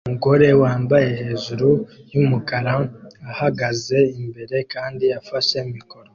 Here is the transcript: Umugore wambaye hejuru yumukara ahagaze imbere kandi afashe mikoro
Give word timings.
Umugore 0.07 0.47
wambaye 0.61 1.09
hejuru 1.21 1.67
yumukara 2.11 2.73
ahagaze 3.31 3.99
imbere 4.19 4.55
kandi 4.73 5.05
afashe 5.19 5.57
mikoro 5.75 6.07